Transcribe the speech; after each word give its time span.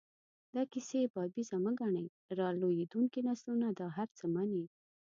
دا 0.53 0.63
کیسې 0.71 0.99
بابیزه 1.13 1.57
مه 1.63 1.71
ګڼئ، 1.79 2.05
را 2.39 2.47
لویېدونکي 2.59 3.19
نسلونه 3.29 3.67
دا 3.79 3.87
هر 3.97 4.09
څه 4.17 4.25
مني. 4.33 4.65